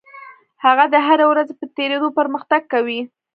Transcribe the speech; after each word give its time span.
هغه 0.65 0.85
د 0.93 0.95
هرې 1.07 1.25
ورځې 1.31 1.53
په 1.59 1.65
تېرېدو 1.77 2.07
پرمختګ 2.17 2.61
کوي. 2.73 3.01